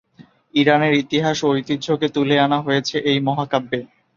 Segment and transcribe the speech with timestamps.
[0.53, 3.79] ইরানের ইতিহাস ও ঐতিহ্যকে তুলে আনা হয়েছে এই মহাকাব্যে।